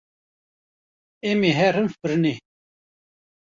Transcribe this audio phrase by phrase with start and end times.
[1.29, 2.33] Em ê herin firnê.